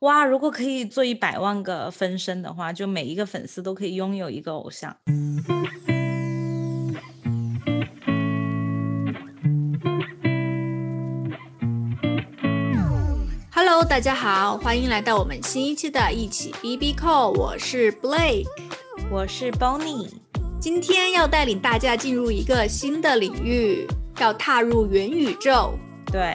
[0.00, 4.94] 哇，如果可以做一百万个分身的话，就每一个粉丝都可以拥有一个偶像。
[13.50, 18.44] Hello，大家好，欢迎来到我们新一期的一起 B B Call，我是 Blake，
[19.10, 20.10] 我是 Bonnie，
[20.60, 23.88] 今天要带领大家进入一个新的领域，
[24.20, 25.72] 要踏入元宇宙。
[26.12, 26.34] 对，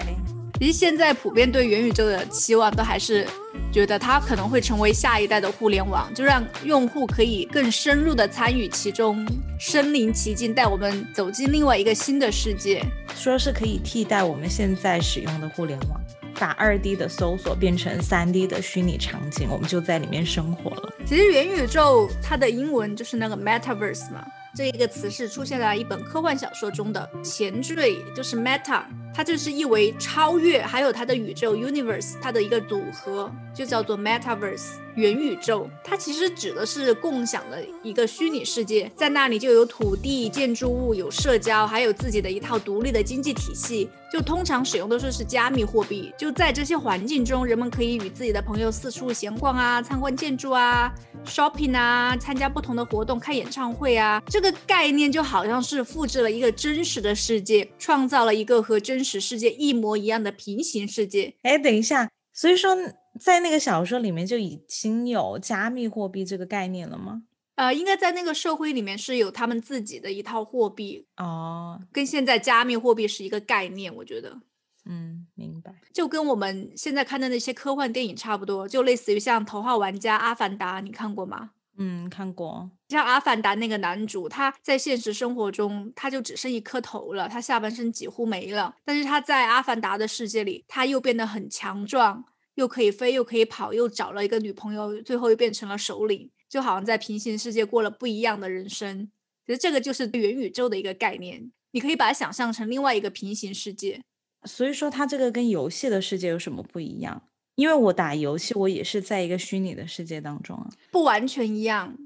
[0.57, 3.27] 其实现在普遍对元宇宙的期望都还是。
[3.71, 9.25] 觉得它可能会成为下一代的互联网，就让用户可以更深入的参与其中，
[9.57, 12.83] 身临其境，带我们走进另外一个新的世界。
[13.15, 16.01] 说是可以替代我们现在使用的互联网，
[16.39, 20.93] 把二 D 的搜索变成三 D 的虚拟场景，我们就在里面生活了。
[21.05, 28.83] 其实元宇宙它的英文就是那个 Metaverse 嘛，这一个词是出现在一本科幻小说中的前缀，就是 Meta。
[29.13, 35.69] 它就是意为超越，还有它的宇宙 universe，它的一个组合就叫做 metaverse 元宇宙。
[35.83, 43.89] 它其实指的是共享的一个虚拟世界，在那里就有土地、建筑物、有社交，还有自己的一套独立的经济体系。
[44.11, 46.13] 就通常使用的是是加密货币。
[46.17, 50.93] 就在这些环境中，人们可以与自己的朋友四处闲逛啊，参观建筑啊
[51.25, 54.21] ，shopping 啊，参加不同的活动，开演唱会啊。
[54.27, 58.91] 这个概念就好像是复制了一个真实的世界，创造了一个和真。
[58.91, 61.33] 真实世界一模一样的平行世界。
[61.43, 62.75] 哎，等一下，所以说
[63.19, 67.23] 在那个小说里面就已经有加密货币这个概念了吗？
[67.55, 74.39] 呃，应该在那个社会里面是有他们自己的一套货币哦，跟现在加密货币是一个概念，我觉得。
[74.85, 75.71] 嗯，明白。
[75.93, 81.51] 就跟我们现在看的那些科幻电影差不多，就类似于像《头号玩家》《阿凡达》，你看过吗？
[81.77, 82.71] 嗯，看过。
[82.89, 88.73] 像《阿凡达》那个男主，他在现实生活中他就只剩一颗头了，他下半身几乎没了。
[88.83, 99.09] 但是他在《阿凡达》的世界里，他又变得很强壮，又可以飞，又可以跑，又找了一个女朋友，最后又变成了首领，就好像在平行世界过了不一样的人生。
[99.45, 104.01] 其实这个就是元宇宙的一个概念，你可以把它想象成另外一个平行世界。
[104.43, 107.23] 所以说，它这个跟游戏的世界有什么不一样？
[107.55, 111.97] 因为我打游戏，我也是在一个虚拟的世界当中啊，不完全一样。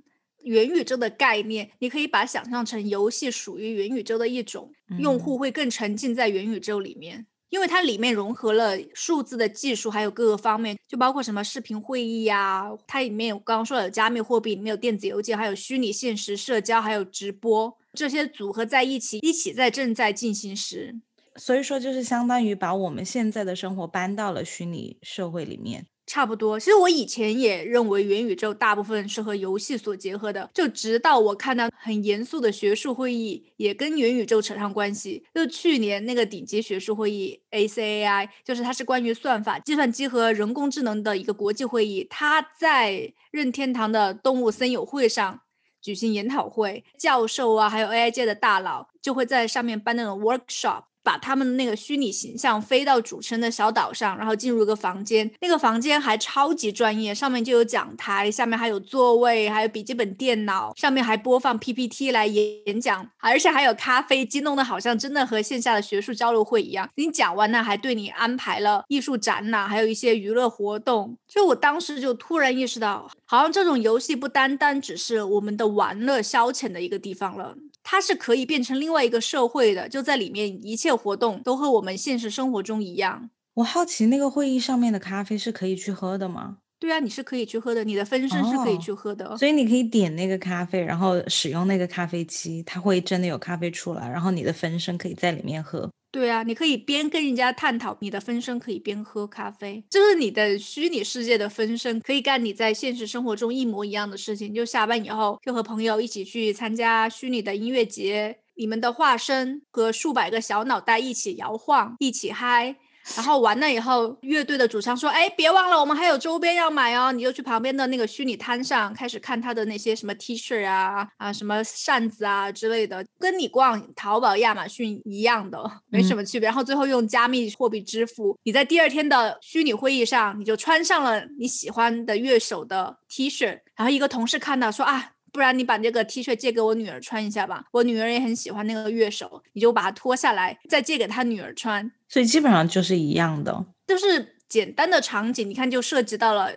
[0.43, 20.99] 元宇宙的概念，你可以把它想象成游戏属于元宇宙的一种，用户会更沉浸在元宇宙里面，因为它里面融合了数字的技术，还有各个方面，就包括什么视频会议呀，它里面有刚刚说的加密货币，里面有电子邮件，还有虚拟现实社交，还有直播，这些组合在一起，一起在正在进行时。
[21.37, 26.59] 所以说，就是相当于把我们现在的生活搬到了虚拟社会里面，差不多。
[26.59, 35.25] 其实我以前也认为元宇宙大部分是和游戏所结合的，就直到我看到很严肃的学术会议也跟元宇宙扯上关系。
[35.33, 45.41] 就去年那个顶级学术会议 ACAI，就是它是关于算法、计算机和人工智能的一个国际会议，它在任天堂的动物森友会上
[45.81, 50.83] 举行研讨会，教授啊，还有 AI 界的大佬就会在上面办那种 workshop。
[51.05, 55.29] 把他们的那个虚拟形象飞到主持人的小岛上，然后进入一个房间。
[55.39, 66.89] 那个房间还超级专业，上面就有讲台，下面还有座位，还有笔记本电脑，上面还播放 PPT 来演讲，而且还有咖啡机，弄得好像真的和线下的学术交流会一样。
[66.95, 71.15] 你讲完呢，还对你安排了艺术展览，还有一些娱乐活动。
[71.35, 77.53] 就我当时就突然意识到，好像这种游戏不单单只是我们的玩乐消遣的一个地方了。
[77.83, 83.29] 它是可以变成另外一个社会的，就在里面，一切活动都和我们现实生活中一样。
[83.55, 86.59] 我好奇，那个会议上面的咖啡是可以去喝的吗？
[86.79, 89.37] 对啊，你是可以去喝的，你的分身是可以去喝的。
[89.37, 95.89] 所以你可以点那个咖啡，然后使用那个咖啡机，它会真的有咖啡出来，然后你的分身可以在里面喝。
[96.15, 104.53] 对啊，你可以边跟人家探讨，你的分身可以边喝咖啡，就是你的虚拟世界的分身可以干你在现实生活中一模一样的事情。
[104.53, 112.77] 就下班以后，就和朋友一起去参加虚拟的音乐节，你们的化身和数百个小脑袋一起摇晃，一起嗨。
[113.15, 126.47] 然后完了以后，乐队的主唱说：“哎，别忘了，我们还有周边要买哦！”你就去旁边的那个虚拟摊上，开始看他的那些什么 T 恤啊、啊什么扇子啊之类的，跟你逛淘宝、亚马逊一样的，没什么区别。
[126.47, 128.35] 然后最后用加密货币支付。
[128.43, 141.91] 你在第二天的虚拟会议上，你就穿上了你喜欢的乐手的 T 恤，然后一个同事看到说：“啊。”不然你把这个 T 恤借给我女儿穿一下吧，我女儿也很喜欢那个乐手，你就把它脱下来再借给她女儿穿。
[142.07, 146.53] 所以基本上就是一样的，就是简单的场景，你看就涉及到了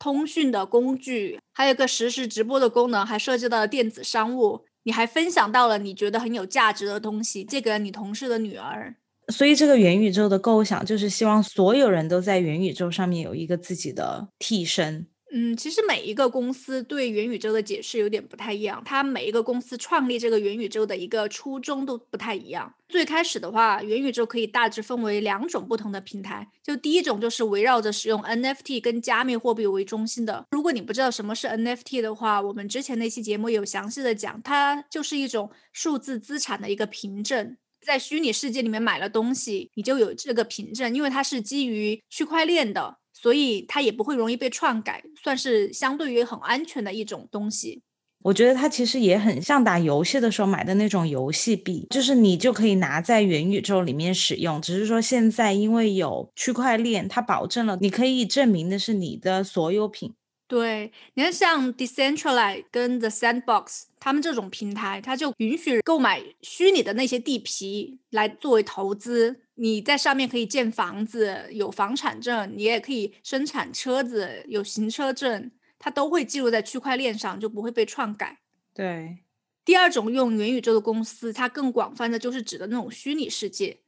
[0.00, 8.96] 通讯的工具，还有个实时直播的功能，还涉及到了电子商务，你还分享到了你觉得很有价值的东西，借给了你同事的女儿。
[9.28, 15.06] 所以这个元宇宙的构想就是希望所有人都在元宇宙上面有一个自己的替身。
[15.30, 22.74] 嗯，其实每一个公司对元宇宙的解释有点不太一样，它每一个公司创立这个元宇宙的一个初衷都不太一样。
[22.88, 30.46] 最开始的话，元宇宙可以大致分为两种不同的平台，就第一种就是围绕着使用 NFT 跟加密货币为中心的。
[30.50, 42.96] 如果你不知道什么是 NFT 的话，我们之前那期节目有详细的讲，它就是一种数字资产的一个凭证，在虚拟世界里面买了东西，你就有这个凭证，因为它是基于区块链的。
[43.20, 47.82] 所以它也不会容易被篡改，算是相对于很安全的一种东西。
[48.22, 54.60] 我觉得它其实也很像打游戏的时候买的那种游戏币，就是你就可以拿在元宇宙里面使用。
[54.60, 60.14] 只是说现在因为有区块链，它保证了你可以证明的是你的所有品。
[60.48, 69.42] 对，你看像 Decentralize 跟 The Sandbox，他们这种平台，它就允许购买虚拟的那些地皮来作为投资。
[69.56, 78.38] 你在上面可以建房子，有房产证，你也可以生产车子，有行车证，它都会记录在区块链上，就不会被篡改。
[78.72, 79.18] 对，
[79.66, 83.80] 第二种用元宇宙的公司，它更广泛的就是指的那种虚拟世界，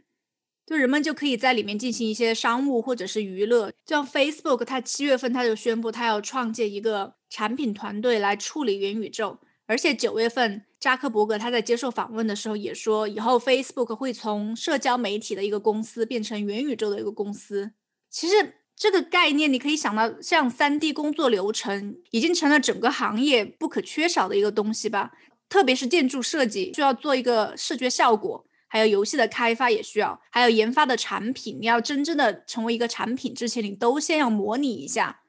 [0.70, 3.72] 就人们就可以在里面进行一些商务或者是娱乐。
[3.84, 9.36] 就像 Facebook，它七月份它就宣布，它要创建一个产品团队来处理元宇宙。
[9.66, 17.72] 而且九月份，扎克伯格他在接受访问的时候也说，以后 Facebook 会从社交媒体的一个公司变成元宇宙的一个公司。
[18.08, 25.10] 其实这个概念，你可以想到，像三 D 工作流程已经成了整个行业不可缺少的一个东西吧。
[25.48, 35.20] 特别是建筑设计需要做一个视觉效果，还有游戏的开发也需要，还有研发的产品，你要真正的成为一个产品之前，你都先要模拟一下。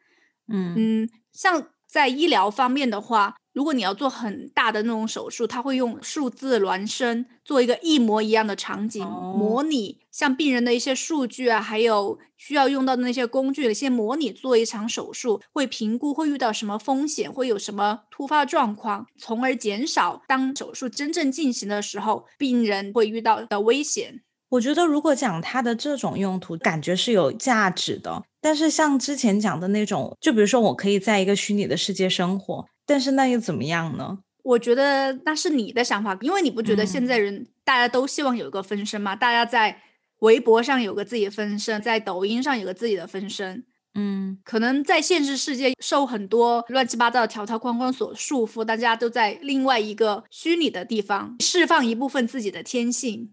[0.48, 3.36] 嗯嗯，像在医疗方面的话。
[3.54, 24.22] 如果你要做很大的那种手术，它会用数字孪生做一个一模一样的场景模拟，像病人的一些数据啊，还有需要用到的那些工具，先模拟做一场手术，会评估会遇到什么风险，会有什么突发状况，从而减少当手术真正进行的时候，病人会遇到的危险。
[24.50, 28.24] 我觉得，如果讲它的这种用途，感觉是有价值的。
[28.42, 34.20] 但是像之前讲的那种，就比如说我可以在一个虚拟的世界生活，但是那又怎么样呢？
[34.44, 39.16] 我觉得那是你的想法，因为你不觉得现在人大家都希望有一个分身吗？
[39.16, 39.82] 大家在
[40.20, 53.32] 微博上有个自己的分身，在抖音上有个自己的分身，嗯，可能在现实世界受很多乱七八糟的条条框框所束缚，大家都在另外一个虚拟的地方释放一部分自己的天性。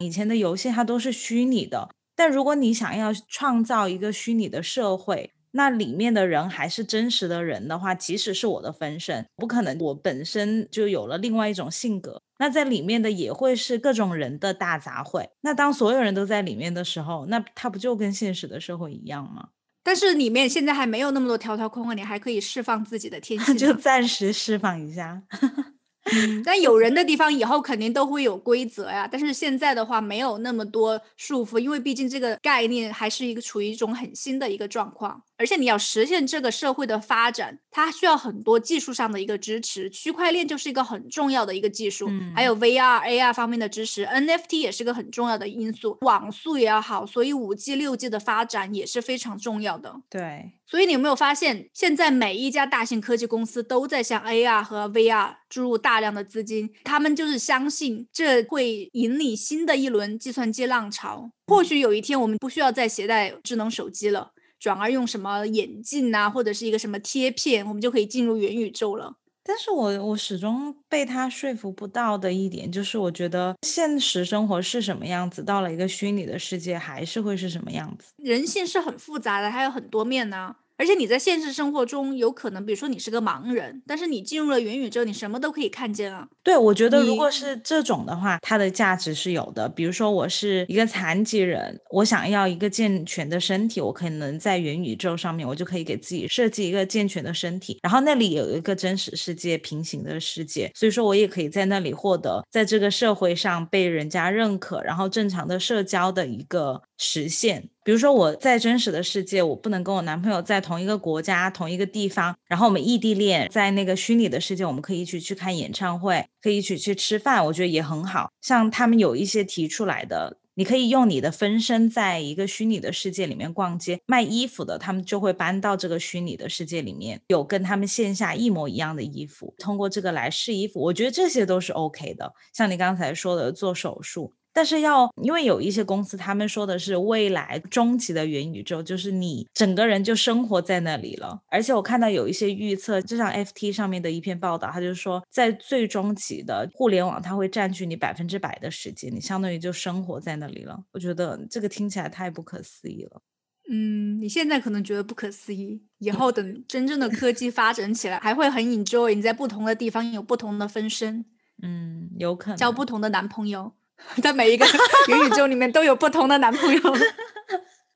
[0.00, 12.20] 以前的游戏它都是虚拟的，但如果你想要创造一个虚拟的社会，那里面的人还是真实的人的话，即使是我的分身，不可能我本身就有了另外一种性格。
[12.38, 15.26] 那在里面的也会是各种人的大杂烩。
[15.40, 19.48] 那当所有人都在里面的时候，那它不就跟现实的社会一样吗？
[19.82, 25.22] 但是里面现在还没有那么多条条框框，你还可以释放自己的天 性，就暂时释放一下。
[26.12, 29.08] 嗯，但有人的地方以后肯定都会有规则呀。
[29.10, 35.22] 但是现在的话没有那么多束缚，因为毕竟这个概念还是一个处于一种很新的一个状况。
[35.38, 39.88] 而且你要实现这个社会的发展，它需要很多技术上的一个支持。
[39.88, 45.96] 区块链就是一个很重要的一个技术，还有 VR、AR 方面的支持，NFT 也是个很重要的因素。
[46.00, 49.94] 网速也要好，所以五 G、六 G 的发展也是非常重要的。
[50.10, 50.52] 对。
[50.66, 56.70] 所以你有没有发现，现在每一家大型科技公司都在向 AR 和 VR 注入大量的资金？
[56.84, 61.30] 他们就是相信这会引领新的一轮计算机浪潮。
[61.46, 69.14] 或许有一天，我们不需要再携带智能手机了，转而用什么眼镜啊，或者是一个什么贴片，我们就可以进入元宇宙了。
[69.42, 78.12] 但是我我始终被他说服不到的一点，就是我觉得现实生活是什么样子，到了一个虚拟的世界，还是会是什么样子。
[78.18, 80.56] 人性是很复杂的，还有很多面呢。
[80.78, 86.28] 而且你在现实生活中有可能，比如说你是个盲人，但是你进入了元宇宙，你什么都可以看见啊。
[86.44, 89.68] 对，我觉得如果是这种的话，它的价值是有的。
[89.68, 107.70] 比如说我是一个残疾人，我想要一个健全的身体，我可能在元宇宙上面，我就可以给自己设计一个健全的身体，然后那里有一个真实世界平行的世界，所以说我也可以在那里获得在这个社会上被人家认可，然后正常的社交的一个实现。
[107.82, 118.30] 比如说我在真实的世界，我不能跟我男朋友在同一个国家、同一个地方，然后我们异地恋，在那个虚拟的世界，我们可以一起去看演唱会，可以一起去吃饭，我觉得也很好。
[118.42, 132.34] 像他们有一些提出来的，你可以用你的分身在一个虚拟的世界里面逛街，卖衣服的，他们就会搬到这个虚拟的世界里面，有跟他们线下一模一样的衣服，通过这个来试衣服，我觉得这些都是 OK 的。
[132.52, 134.34] 像你刚才说的做手术。
[134.58, 141.40] 但是要因为有一些公司他们说的是未来终极的元宇宙，就是你整个人就生活在那里了。
[141.46, 150.76] 而且我看到有一些预测，就像 FT 上面的一篇报道，他就说在最终极的互联网，它会占据你百分之百的时间，你相当于就生活在那里了。
[150.90, 153.22] 我觉得这个听起来太不可思议了。
[153.70, 159.14] 嗯，你现在可能觉得不可思议，以后等真正的科技发展起来，还会很 enjoy。
[159.14, 161.24] 你在不同的地方有不同的分身，
[161.62, 163.72] 嗯，有可能交不同的男朋友，
[164.22, 164.66] 在每一个
[165.08, 166.80] 元宇宙里面都有不同的男朋友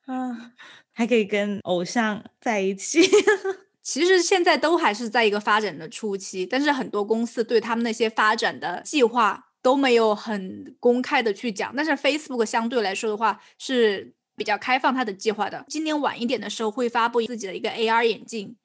[0.06, 0.52] 嗯，
[0.92, 3.00] 还可以跟偶像在一起。
[3.82, 11.74] 其实现在都还是在一个发展的初期，但是很多公司对他们那些发展的计划都没有很公开的去讲。
[11.76, 14.14] 但是 Facebook 相对来说的话是。
[14.34, 18.56] 比较开放它的计划的，今年晚一点的时候会发布自己的一个 AR 眼镜，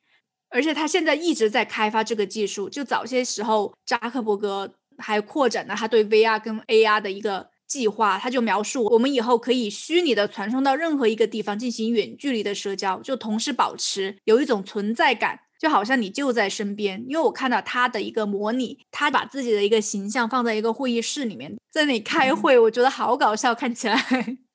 [0.50, 2.70] 而且他现在一直在开发这个技术。
[2.70, 15.40] 就早些时候，扎克伯格还扩展了他对 VR 跟 AR 的一个计划，他就描述我们以后可以虚拟的传送到任何一个地方进行远距离的社交，就同时保持有一种存在感。
[15.60, 23.98] 就好像你就在身边，因为我看到他的一个模拟，他把自己的一个形象放在一个会议室里面，在那里开会，我觉得好搞笑，看起来。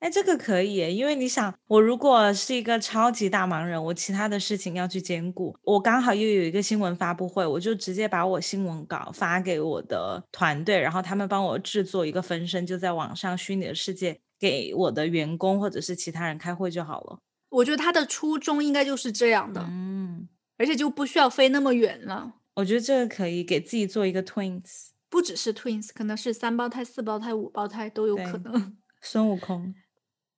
[0.02, 17.20] 哎，这个可以，因为你想，我如果是一个超级大忙人，我其他的事情要去兼顾，我刚好又有一个新闻发布会，我就直接把我新闻稿发给我的团队，然后他们帮我制作一个分身，就在网上虚拟的世界给我的员工或者是其他人开会就好了。
[17.50, 19.64] 我觉得他的初衷应该就是这样的。
[19.68, 20.28] 嗯。
[20.58, 22.34] 而且就不需要飞那么远了。
[22.54, 28.76] 我觉得这个可以给自己做一个 twins，不只是 twins，可能是三胞胎、四胞胎、五胞胎都有可能。
[29.00, 29.74] 孙悟空。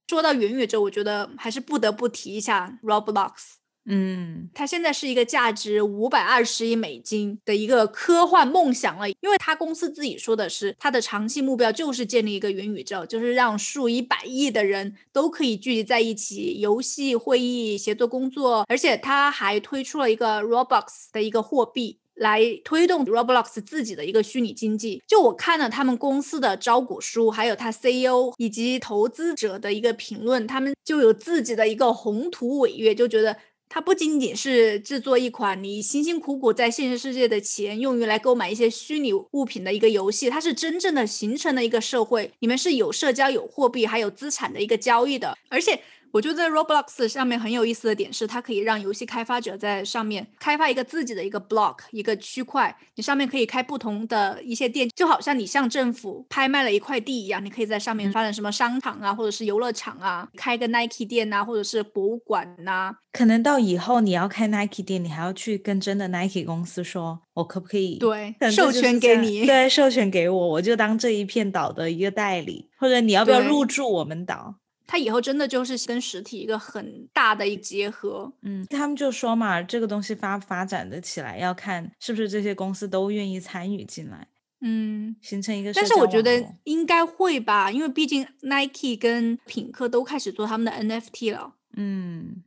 [0.06, 3.54] 说到元宇宙，我觉得还是不得不提一下 Roblox。
[3.86, 25.02] 嗯，它现在是一个价值五百二十亿美金的一个科幻梦想了，因为它公司自己说的是，它的长期目标就是建立一个元宇宙，就是让数以百亿的人都可以聚集在一起，游戏、会议、协作、工作，而且它还推出了一个 Roblox 的一个货币，来推动 Roblox 自己的一个虚拟经济。
[25.06, 33.36] 就我看了他们公司的招股书，还有他 CEO 以及投资者的一个评论，他们就有自己的一个宏图伟业，就觉得。
[33.74, 45.80] 它不仅仅是制作一款你辛辛苦苦在现实世界的钱用于来购买一些虚拟物品的一个游戏，它是真正的形成了一个社会，你们是有社交、有货币、还有资产的一个交易的，而且。
[46.14, 62.94] 我觉得 Roblox 上面很有意思的点是，它可以让游戏开发者在上面开发一个自己的一个 block 一个区块，你上面可以开不同的一些店，就好像你向政府拍卖了一块地一样，你可以在上面发展什么商场啊，或者是游乐场啊，开个 Nike 店呐，或者是博物馆呐。
[63.10, 69.44] 可能到以后你要开 Nike 店，你还要去跟真的 Nike 公司说，我可不可以对授权给你？
[69.44, 74.54] 对，授权给我，我就当这一片岛的一个代理，或者你要不要入驻我们岛？
[74.86, 84.28] 它以后真的就是跟实体一个很大的一结合，嗯，他们就说嘛，这个东西发发展的起来，要看是不是这些公司都愿意参与进来，
[84.60, 85.72] 嗯，形成一个。
[85.72, 92.42] 但是我觉得应该会吧，因为毕竟 Nike 跟品客都开始做他们的 NFT 了，嗯。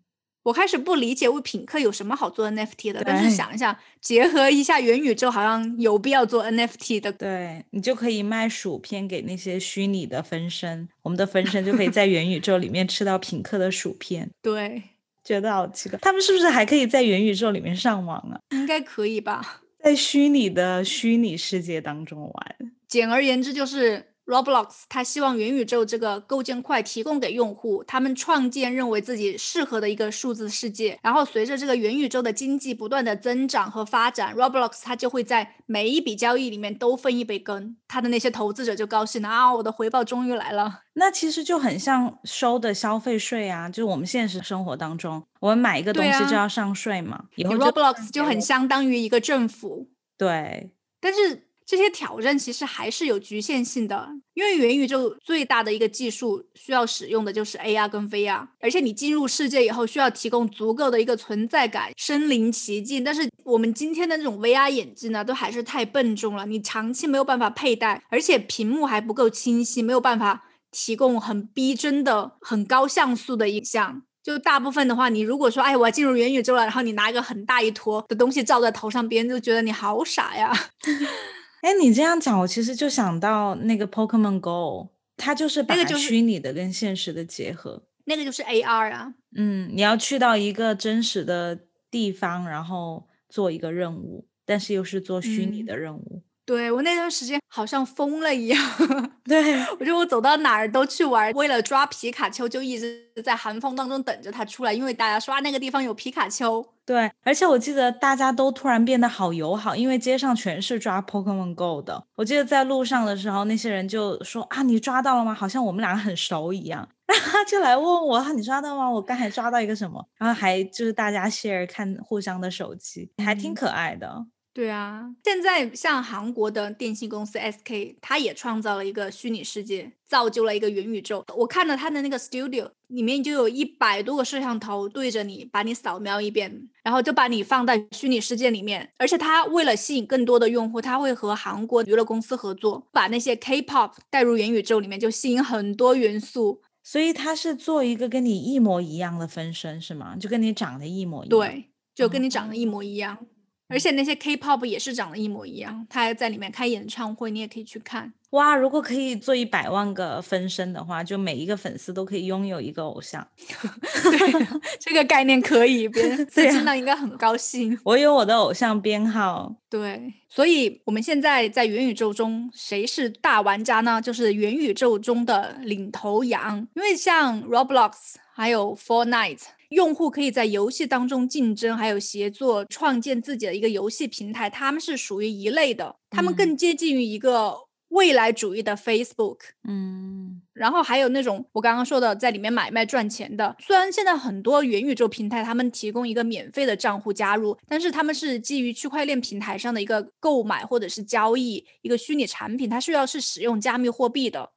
[0.47, 7.11] 我开始不理解为品客有什么好做 NFT 的，但是想一想，结合一下元宇宙，好像有必要做 NFT 的。
[7.11, 14.31] 对你就可以卖薯片给那些虚拟的分身，我们的分身就可以在元宇宙里面吃到品客的薯片。
[14.41, 14.81] 对，
[15.21, 18.39] 觉得好奇怪，他们是不是还可以在元宇宙里面上网啊？
[18.51, 22.55] 应该可以吧，在虚拟的虚拟世界当中玩。
[22.87, 24.13] 简而言之，就是。
[24.27, 30.99] Roblox，他希望元宇宙这个构建块提供给用户，他们创建认为自己适合的一个数字世界。
[31.01, 37.77] 然后随着这个元宇宙的经济不断的增长和发展，Roblox 它就会在每一笔交易里面都分一杯羹。
[37.87, 40.81] 他的那些投资者就高兴了啊，我的回报终于来了。
[40.95, 47.23] 那其实就很像收的消费税啊，就是我们现实生活当中，我们买一个东西就要上税嘛。
[47.37, 49.87] 以后 Roblox 就很相当于一个政府。
[50.17, 51.46] 对，但是。
[51.67, 63.03] 这些挑战其实还是有局限性的，因为元宇宙最大的一个技术需要使用的就是 AR 跟 VR，而且你进入世界以后需要提供足够的一个存在感，身临其境。
[63.03, 74.03] 但是我们今天的这种 VR 眼镜呢，都还是太笨重了，你长期没有办法佩戴，而且屏幕还不够清晰，没有办法提供很逼真的、很高像素的影像。
[74.23, 80.53] 就大部分的话，你如果说，哎，我要进入元宇宙了，然后你拿一个很大一坨的东西罩在头上，别人就觉得你好傻呀。
[81.61, 87.83] 哎，你这样讲，我其实就想到那个 Pokemon Go，它就是把虚拟的跟现实的结合。
[88.05, 89.13] 那个就是 AR 啊。
[89.35, 91.59] 嗯，你要去到一个真实的
[91.91, 96.16] 地方，然后做一个任务，但是又是做虚拟的任务。
[96.47, 98.57] 对我那段时间好像疯了一样，
[99.25, 106.65] 对我觉得我走到哪儿都去玩，为了抓皮卡丘就一直在寒风当中等着它出来，因为大家说啊那个地方有皮卡丘。
[106.85, 112.05] 对，而且我记得大家都突然变得好友好，因为街上全是抓 Pokemon Go 的。
[112.15, 115.33] 我记得在路上的时候，那些人就说啊你抓到了吗？
[115.33, 118.89] 好像我们俩很熟一样， 然后他就来问我啊你抓到吗？
[118.89, 120.07] 我刚才抓到一个什么？
[120.15, 124.25] 然后还就是大家 share 看互相的手机，还挺可爱的。
[124.57, 131.23] 对啊，现在像韩国的电信公司 SK，它也创造了一个虚拟世界，造就了一个元宇宙。
[131.35, 138.89] 我看了它的那个 studio，里面就有一百多个摄像头对着你，把你扫描一遍，然后就把你放在虚拟世界里面。
[138.97, 146.63] 而且它为了吸引更多的用户，它会和韩国娱乐公司合作，把那些 K-pop 带入元宇宙里面，就吸引很多元素。
[146.81, 150.15] 所以它是做一个跟你一模一样的分身，是吗？
[150.19, 151.39] 就跟你长得一模一样。
[151.39, 153.19] 对，就跟你长得一模一样。
[153.69, 158.13] 而且那些 K-pop 也是长得一模一样，他还在里面开演唱会，你也可以去看。
[158.31, 163.25] 哇，如果可以做一百万个分身的话，就每一个粉丝都可以拥有一个偶像。
[163.37, 164.47] 对，
[164.79, 167.77] 这个概念可以，别 人听到应该很高兴。
[167.85, 169.55] 我有我的偶像编号。
[169.69, 174.01] 对，所以我们现在在元宇宙中，谁是大玩家呢？
[174.01, 179.43] 就是元宇宙中的领头羊，因为像 Roblox 还有 Fortnite。
[179.69, 187.53] 用户可以在游戏当中竞争，还有协作创建自己的一个游戏平台，他们是属于一类的，他们更接近于一个
[187.89, 189.39] 未来主义的 Facebook。
[189.67, 204.51] 嗯，然后还有那种我刚刚说的在里面买卖赚钱的，虽然现在很多元宇宙平台他们提供一个免费的账户加入，但是他们是基于区块链平台上的一个购买或者是交易一个虚拟产品，它需要是使用加密货币的，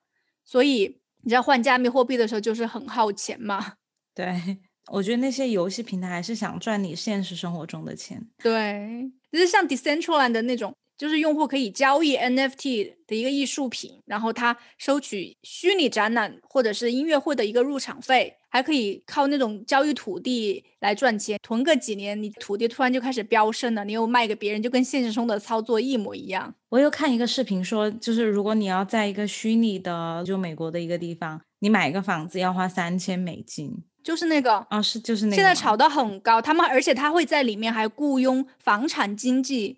[0.45, 3.75] 所以你知道换加密货币的时候就是很耗钱嘛。
[4.15, 4.59] 对。
[4.91, 8.21] 我觉得那些游戏平台还是想赚你现实生活中的钱。
[8.43, 21.39] 对，就是像 Decentraland 的那种，就是用户可以交易 NFT 的一个艺术品，然后他收取虚拟展览或者是音乐会的一个入场费，还可以靠那种交易土地来赚钱。
[21.41, 26.53] 囤个几年，你土地突然就开始飙升了，你又卖给别人，就跟现实中的操作一模一样。
[26.69, 33.85] 我又看一个视频说，就是如果你要在一个虚拟的，就美国的一个地方，你买一个房子要花三千美金。
[34.03, 35.37] 就是那个啊，是就是那个。
[35.37, 39.77] 现在炒得很高，他们而且他会在里面还雇佣房产经纪，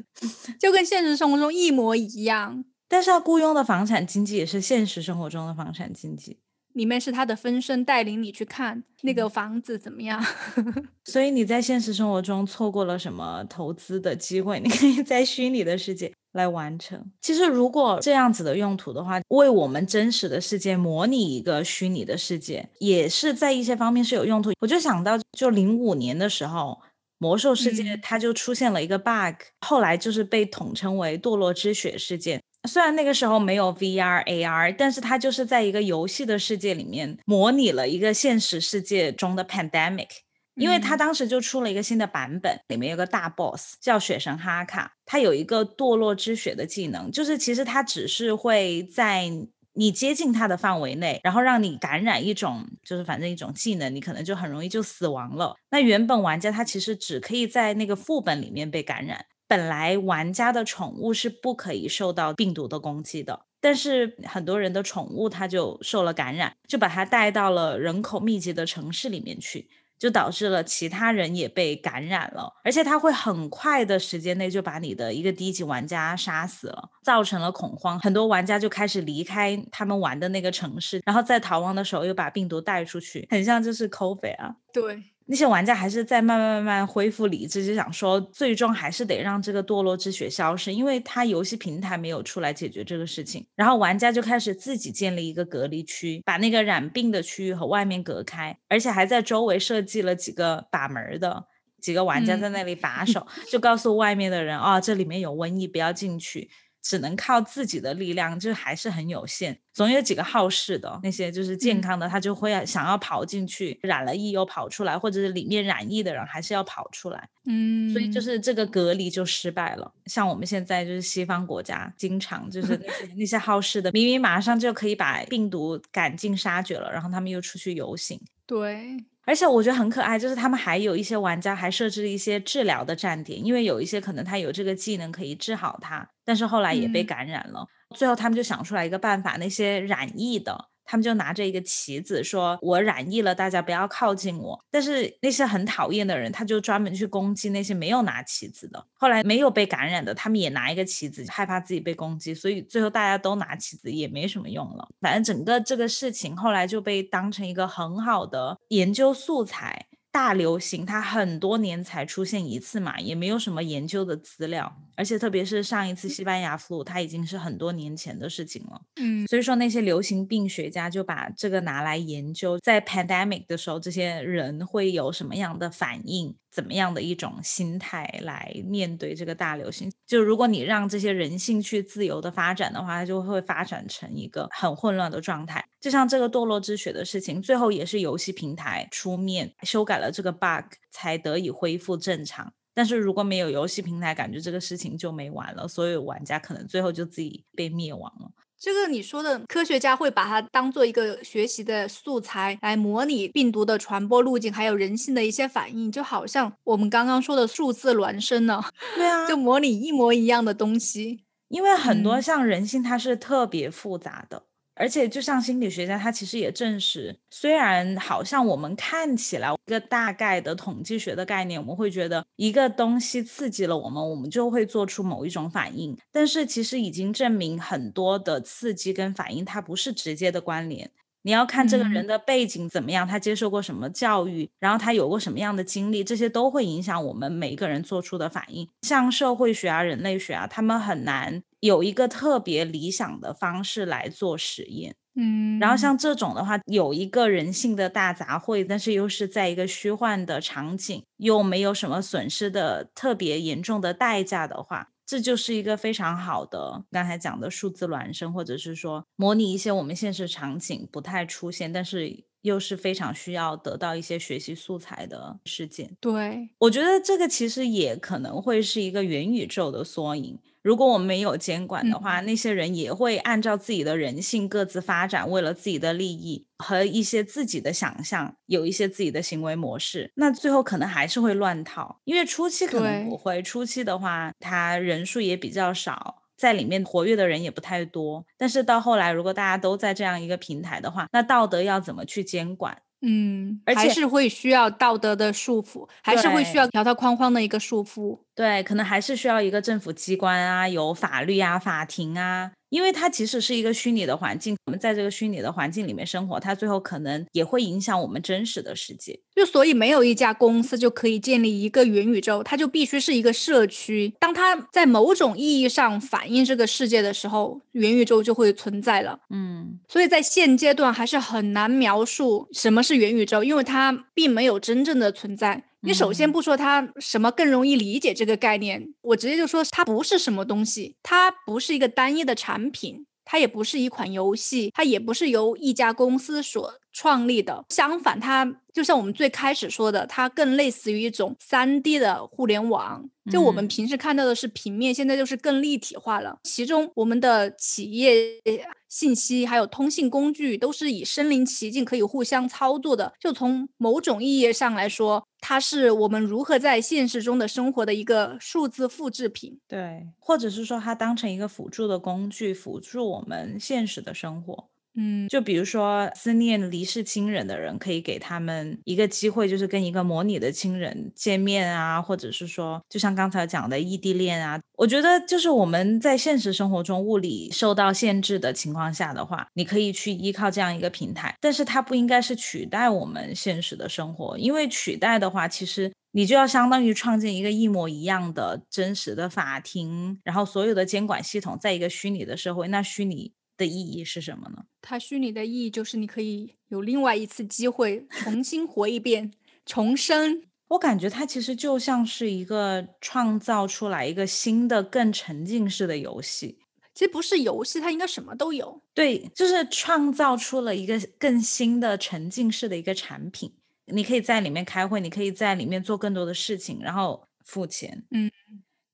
[0.58, 2.64] 就跟现实生活中一模一样。
[2.88, 6.38] 但是他雇佣的房产经纪也是现实生活中的房产经纪。
[6.74, 10.24] 里面是他的分身带领你去看那个房子怎么样，
[11.04, 17.04] 所以你在现实生活中错过了什么投资的机会，你可以在虚拟的世界来完成。
[17.20, 24.52] 其实如果这样子的用途的话，为我们真实的世界模拟一个虚拟的世界，也是在一些方面是有用途。
[24.60, 26.80] 我就想到，就零五年的时候，
[27.18, 32.40] 魔兽世界它就出现了一个 bug，后来就是被统称为堕落之血事件。
[32.68, 40.08] 虽然那个时候没有 VR AR，但是它就是在一个游戏的世界里面模拟了一个现实世界中的 pandemic。
[40.58, 49.30] 因为他当时就出了一个新的版本，里面有个大 boss 叫雪神哈卡，他有一个堕落之雪的技能，就是其实他只是会在
[49.74, 55.54] 你接近他的范围内，然后让你感染一种，就是反正一种技能，你可能就很容易就死亡了。
[55.70, 59.24] 那原本玩家他其实只可以在那个副本里面被感染。
[59.46, 85.02] 本来玩家的宠物是不可以受到病毒的攻击的，但是很多人的宠物它就受了感染，就把它带到了人口密集的城市里面去，就导致了其他人也被感染了，而且他会很快的时间内就把你的一个低级玩家杀死了，造成了恐慌，很多玩家就开始离开他们玩的那个城市，然后在逃亡的时候又把病毒带出去，很像就是 COVID 啊，对。
[85.30, 93.46] 那些玩家还是在慢慢慢慢恢复理智，就想说，最终还是得让这个堕落之血消失，因为他游戏平台没有出来解决这个事情。
[93.54, 101.44] 然后玩家就开始自己建立一个隔离区，把那个染病的区域和外面隔开，而且还在周围设计了几个把门的
[101.78, 106.48] 几个玩家在那里把守，就告诉外面的人啊，这里面有瘟疫，不要进去。
[106.88, 109.58] 只能靠自己的力量，就还是很有限。
[109.74, 117.28] 总有几个好事的那些就是健康的，他就会想要跑进去，染了疫又跑出来，或者是里面染疫的人还是要跑出来。
[117.44, 119.92] 嗯，所以就是这个隔离就失败了。
[120.06, 128.18] 像我们现在就是西方国家，经常就 是那些那些好事的，明明马上就可以把病毒赶尽杀绝了，然后他们又出去游行。
[128.48, 128.96] 对。
[129.26, 137.66] 而且我觉得很可爱，就是他们还有一些玩家还设置了一些治疗的站点，因为有一些可能他有这个技能可以治好他，但是后来也被感染了。
[137.94, 148.82] 最后他们就想出来一个办法，那些染疫的他们就拿着一个旗子说：“我染疫了，大家不要靠近我。”但是那些很讨厌的人，他就专门去攻击那些没有拿旗子的。
[148.94, 154.88] 后来没有被感染的，他们也拿一个旗子，害怕自己被攻击，所以最后大家都拿旗子也没什么用了。
[155.02, 159.87] 反正整个这个事情后来就被当成一个很好的研究素材。
[160.10, 168.80] 大流行它很多年才出现一次嘛，也没有什么研究的资料，而且特别是上一次西班牙 flu，它已经是很多年前的事情了。
[169.00, 176.34] 嗯，所以说那些流行病学家就把这个拿来研究，在 pandemic 的时候，这些人会有什么样的反应。
[176.50, 179.92] 怎么样的一种心态来面对这个大流行？
[180.06, 185.64] 就如果你让这些人性去自由的发展的话，它就会发展成一个很混乱的状态。
[185.80, 192.52] 就像这个堕落之血的事情，最后也是游戏平台出面修改了这个 bug，才得以恢复正常。
[192.74, 198.30] 但是如果没有游戏平台，感觉这个事情就没完了，所有玩家可能最后就自己被灭亡了。
[198.60, 208.60] 这个你说的科学家会把它当做一个学习的素材来模拟病毒的传播路径，还有人性的一些反应，就好像我们刚刚说的数字孪生呢，
[208.96, 211.24] 对啊，就模拟一模一样的东西。
[211.48, 214.42] 因为很多像人性，它是特别复杂的。
[214.78, 225.96] 而且，就像心理学家，他其实也证实，虽然好像我们看起来一个大概的统计学的概念，我们会觉得一个东西刺激了我们，我们就会做出某一种反应。
[226.12, 230.90] 但是，其实已经证明很多的刺激跟反应，它不是直接的关联。
[231.22, 238.66] 你要看这个人的背景怎么样，他接受过什么教育，然后他有过什么样的经历，这些都会影响我们每一个人做出的反应。
[238.82, 241.42] 像社会学啊、人类学啊，他们很难。
[241.60, 265.96] 有一个特别理想的方式来做实验，嗯，然后像这种的话，有一个人性的大杂烩，但是又是在一个虚幻的场景，又没有什么损失的特别严重的代价的话，这就是一个非常好的刚才讲的数字孪生，或者是说模拟一些我们现实场景不太出现，但是又是非常需要得到一些学习素材的事件。
[266.00, 270.38] 对，我觉得这个其实也可能会是一个元宇宙的缩影。
[270.60, 280.12] 如果我们没有监管的话，那些人也会按照自己的人性各自发展，为了自己的利益和一些自己的想象，有一些自己的行为模式。
[280.16, 288.24] 那最后可能还是会乱套，因为初期可能不会，初期的话，他人数也比较少，在里面活跃的人也不太多。
[288.38, 292.80] 但是到后来，如果大家都在这样一个平台的话，那道德要怎么去监管？
[293.00, 298.18] 嗯，而且是会需要道德的束缚，还是会需要条条框框的一个束缚。
[298.34, 302.50] 对，可能还是需要一个政府机关啊，有法律啊，法庭啊。
[302.70, 309.18] 因为它其实是一个虚拟的环境，我们在这个虚拟的环境里面生活，它最后可能也会影响我们真实的世界。
[309.34, 314.12] 就所以没有一家公司就可以建立一个元宇宙，它就必须是一个社区。
[314.18, 319.20] 当它在某种意义上反映这个世界的时候，元宇宙就会存在了。
[319.30, 325.64] 嗯，所以在现阶段还是很难描述什么是元宇宙，因为它并没有真正的存在。
[325.80, 337.64] 你首先不说它什么更容易理解这个概念，我直接就说它不是什么东西，它不是一个单一的产品，它也不是一款游戏，它也不是由一家公司所创立的。
[337.68, 343.08] 相反，它就像我们最开始说的，它更类似于一种三 D 的互联网。
[343.30, 346.40] 就我们平时看到的是平面，现在就是更立体化了。
[346.42, 348.40] 其中，我们的企业
[348.88, 353.12] 信息还有通信工具都是以身临其境，可以互相操作的。
[353.20, 359.60] 就从某种意义上来说，它是我们如何在现实中的生活的一个数字复制品。
[359.68, 364.70] 对，或者是说它当成一个辅助的工具，辅助我们现实的生活。
[365.00, 393.32] 嗯，就比如说思念离世亲人的人，可以给他们一个机会，就是跟一个模拟的亲人见面啊，或者是说，就像刚才讲的异地恋啊，我觉得就是我们在现实生活中物理受到限制的情况下的话，你可以去依靠这样一个平台，但是它不应该是取代我们现实的生活，因为取代的话，其实你就要相当于创建一个一模一样的真实的法庭，然后所有的监管系统在一个虚拟的社会，那虚拟。
[393.58, 394.64] 的意义是什么呢？
[394.80, 399.30] 它虚拟的意义就是你可以有另外一次机会重新活一遍，
[399.66, 400.42] 重生。
[400.68, 406.58] 我感觉它其实就像是一个创造出来一个新的、更沉浸式的游戏。
[406.94, 408.82] 其实不是游戏，它应该什么都有。
[408.92, 413.52] 对，就是创造出了一个更新的沉浸式的一个产品。
[413.86, 418.04] 你可以在里面开会，你可以在里面做更多的事情，然后付钱。
[418.10, 418.30] 嗯，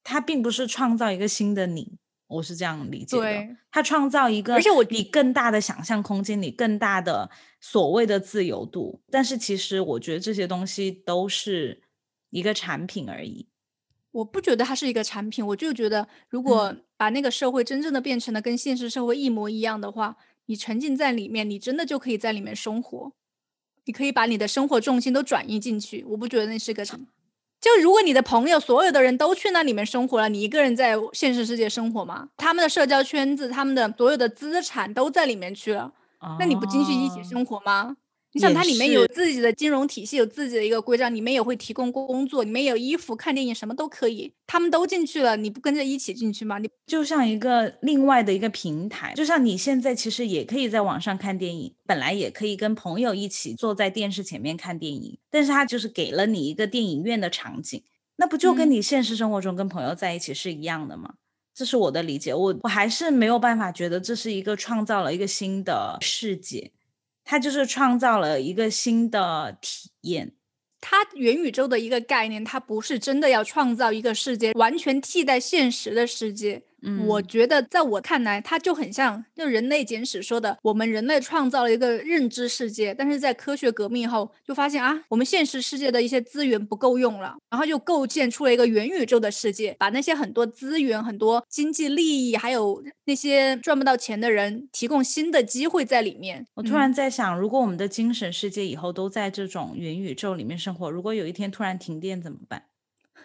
[0.05, 1.99] 它并不是创造一个新的你。
[2.35, 9.01] 我是这样理解的，他创造一个，而且我你更大的想象空间，你更大的所谓的自由度。
[9.11, 11.83] 但是其实我觉得这些东西都是
[12.31, 13.47] 一个产品而已。
[14.13, 20.17] 我不觉得它是一个产品，我就觉得如果把那个社会真正的变成了跟现实社会一模一样的话，
[20.47, 23.13] 你沉浸在里面，你真的就可以在里面生活，
[23.85, 26.05] 你可以把你的生活重心都转移进去。
[26.11, 26.85] 我不觉得那是个。
[27.65, 32.29] 就如果你的朋友所有的人都去那里面生活了，你一个人在现实世界生活吗？
[32.37, 35.91] 他们的社交圈子，他们的所有的资产都在里面去了，
[36.39, 37.97] 那你不进去一起生活吗？
[38.37, 44.33] 你想，它里面有自己的金融体系，有自己的一个规章，里面也会提供工作，里面有衣服、看电影，什么都可以。
[44.45, 46.59] 他们都进去了，你不跟着一起进去吗？
[46.59, 57.81] 你就像一个另外的一个平台，就像你现在其实也可以在网上看电影，本来也可以跟朋友一起坐在电视前面看电影，但是它就是给了你一个电影院的场景，
[58.17, 61.15] 那不就跟你现实生活中跟朋友在一起是一样的吗？
[61.55, 66.73] 这是我的理解，我我还是没有办法觉得这是一个创造了一个新的世界。
[67.25, 70.33] 它就是创造了一个新的体验，
[70.81, 76.63] 它元宇宙的一个概念，它不是真的要创造一个世界，完全替代现实的世界。
[77.07, 96.47] 我觉得，在我看来，它就很像就《人类简史》说的，我们人类创造了一个认知世界，但是在科学革命后，就发现啊，我们现实世界的一些资源不够用了，然后就构建出了一个元宇宙的世界，把那些很多资源、很多经济利益，还有那些赚不到钱的人，提供新的机会在里面。
[96.55, 102.65] 我突然在想，如果我们的精神世界以后都在这种元宇宙里面生活，如果有一天突然停电怎么办？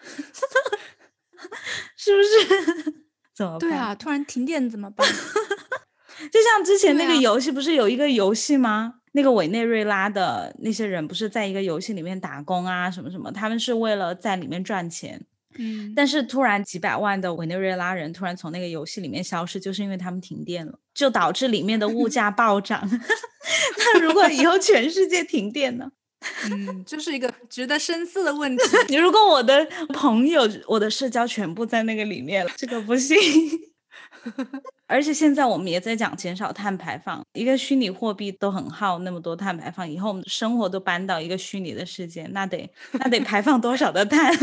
[1.96, 3.09] 是不是？
[3.58, 5.06] 对啊，突然停电怎么办？
[6.30, 8.94] 就像之前那个游戏，不是有一个游戏吗？
[9.12, 15.24] 那个委内瑞拉的那些人不是在一个游戏里面打工啊，什么什么，他们是为了在里面赚钱。
[15.58, 22.88] 嗯，但是突然几百万的委内瑞拉人突然从那个游戏里面消失，就是因为他们停电了，就导致里面的物价暴涨。
[23.78, 25.90] 那如果以后全世界停电呢？
[26.50, 28.62] 嗯，就是一个值得深思的问题。
[28.88, 33.16] 你如果我的朋友、我的社交全部在那个里面了，这个不行。
[34.86, 44.34] 而且现在我们也在讲减少碳排放，一个虚拟货币都很耗那么多碳排放，以后我们生活都搬到一个虚拟的世界，那得那得排放多少的碳？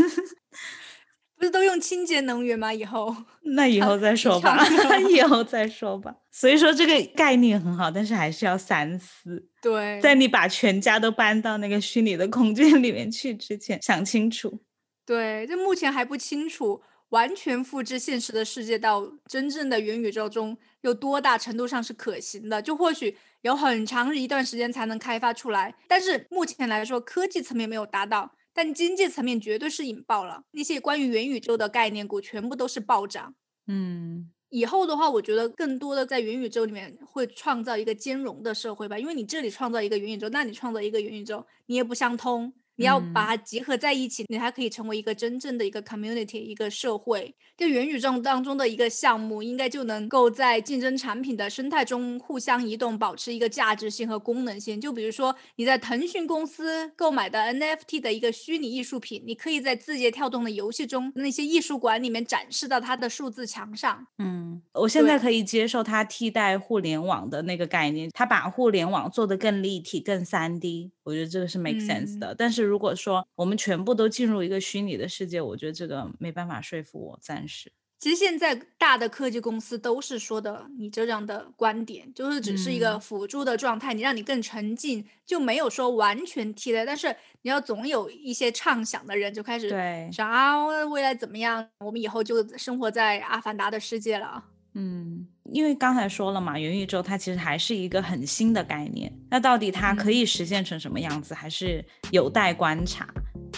[1.37, 2.73] 不是都用清洁能源吗？
[2.73, 3.15] 以后
[3.55, 4.65] 那以后再说吧，
[5.09, 6.15] 以后再说吧。
[6.31, 9.47] 所以说这个概念很好，但是还是要三思。
[9.61, 14.59] 对，在你把全家都搬到那个虚拟的空间里面去之前，想清楚。
[15.05, 22.61] 对，就目前还不清楚，完全复制现实的世界到真正的元宇宙中有多大程度上是可行的？
[22.61, 28.31] 就或许有很长一段时间才能开发出来，但是目前来说，科技层面没有达到。
[28.57, 33.35] 但经济层面绝对是引爆了那些关于元宇宙的概念股，全部都是暴涨。
[33.67, 42.51] 嗯，以后的话，我觉得更多的在元宇宙里面会创造一个兼容的社会吧，因为你这里创造一个元宇宙，那你创造一个元宇宙，你也不相通。
[42.77, 47.35] 你要把它结合在一起，你还可以成为一个真正的一个 community，一个社会。
[47.57, 54.79] 就元宇宙当中的一个项目，应该就能够在竞争产品的生态中互相移动，保持一个价值性和功能性。
[54.79, 64.05] 就比如说你在腾讯公司购买的 NFT 的一个虚拟艺术品，你可以在字节跳动的游戏中那些艺术馆里面展示到它的数字墙上。
[64.19, 72.35] 嗯，我现在可以接受它替代互联网的那个概念，它把互联网做得更立体、更三 D，我觉得这个是 make sense 的。
[72.37, 77.19] 但是如果说我们全部都进入一个虚拟的世界，我觉得这个没办法说服我。
[77.21, 86.85] 暂时，其实现在大的科技公司都是说的你这样的观点，就是只是一个辅助的状态，你让你更沉浸，就没有说完全替代。
[86.85, 89.69] 但是你要总有一些畅想的人就开始
[90.11, 91.67] 想啊，未来怎么样？
[91.79, 94.43] 我们以后就生活在阿凡达的世界了。
[94.73, 103.07] 嗯，因为刚才说了嘛，元宇宙它其实还是一个很新的概念，那到底它可以实现成什么样子，还是有待观察。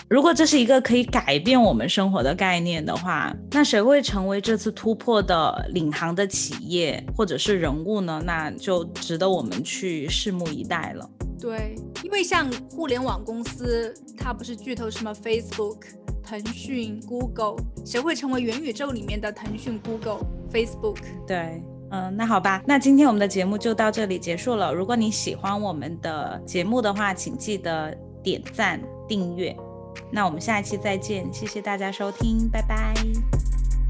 [0.08, 8.22] 如果这是一个可以改变我们生活的概念的话，那谁会成为这次突破的领航的企业或者是人物呢？
[8.26, 11.10] 那就值得我们去拭目以待了。
[11.40, 15.78] 对，因为像互联网公司，它不是巨头什么 Facebook、
[16.24, 20.20] 腾讯、Google，谁会成为元宇宙里面的腾讯、Google、
[20.52, 20.98] Facebook？
[21.26, 24.74] 对，嗯，那好吧，那今天我们的节目就到这里结束了。
[24.74, 29.56] 如果你喜欢我们的节目的话，请记得点赞、订阅。
[30.12, 32.94] 那我们下一期再见，谢谢大家收听，拜拜，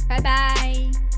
[0.08, 1.09] 拜拜。